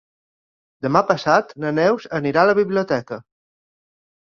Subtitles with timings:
[0.85, 3.23] Demà passat na Neus anirà a la biblioteca.